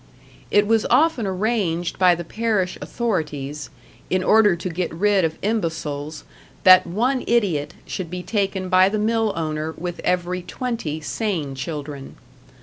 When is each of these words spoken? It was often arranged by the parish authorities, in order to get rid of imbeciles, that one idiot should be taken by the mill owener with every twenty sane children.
It 0.49 0.65
was 0.65 0.87
often 0.89 1.27
arranged 1.27 1.99
by 1.99 2.15
the 2.15 2.23
parish 2.23 2.75
authorities, 2.81 3.69
in 4.09 4.23
order 4.23 4.55
to 4.55 4.67
get 4.67 4.91
rid 4.91 5.23
of 5.23 5.37
imbeciles, 5.43 6.23
that 6.63 6.87
one 6.87 7.23
idiot 7.27 7.75
should 7.85 8.09
be 8.09 8.23
taken 8.23 8.67
by 8.67 8.89
the 8.89 8.97
mill 8.97 9.31
owener 9.35 9.75
with 9.77 9.99
every 9.99 10.41
twenty 10.41 11.01
sane 11.01 11.53
children. 11.53 12.15